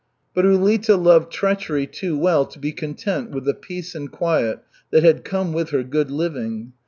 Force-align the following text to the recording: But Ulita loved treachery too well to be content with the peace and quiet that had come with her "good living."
But 0.33 0.45
Ulita 0.45 0.95
loved 0.97 1.31
treachery 1.31 1.85
too 1.85 2.17
well 2.17 2.47
to 2.47 2.57
be 2.57 2.71
content 2.71 3.29
with 3.29 3.45
the 3.45 3.53
peace 3.53 3.93
and 3.93 4.11
quiet 4.11 4.63
that 4.89 5.03
had 5.03 5.23
come 5.23 5.53
with 5.53 5.69
her 5.69 5.83
"good 5.83 6.09
living." 6.09 6.73